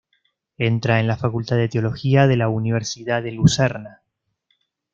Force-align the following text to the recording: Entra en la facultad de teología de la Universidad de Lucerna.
Entra 0.57 0.99
en 0.99 1.05
la 1.05 1.15
facultad 1.15 1.57
de 1.57 1.69
teología 1.69 2.25
de 2.25 2.35
la 2.35 2.49
Universidad 2.49 3.21
de 3.21 3.33
Lucerna. 3.33 4.01